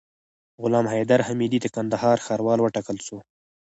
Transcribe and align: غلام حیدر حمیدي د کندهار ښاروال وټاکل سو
غلام 0.61 0.85
حیدر 0.93 1.19
حمیدي 1.27 1.59
د 1.61 1.67
کندهار 1.75 2.17
ښاروال 2.25 2.59
وټاکل 2.61 2.97
سو 3.07 3.17